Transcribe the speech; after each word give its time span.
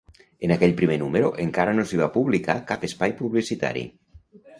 En 0.45 0.51
aquell 0.53 0.71
primer 0.77 0.95
número 1.01 1.27
encara 1.43 1.75
no 1.79 1.85
s'hi 1.91 1.99
va 1.99 2.07
publicar 2.15 2.55
cap 2.73 2.87
espai 2.89 3.13
publicitari. 3.21 3.85